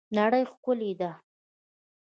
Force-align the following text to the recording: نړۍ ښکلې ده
نړۍ 0.17 0.43
ښکلې 0.51 0.91
ده 0.99 1.11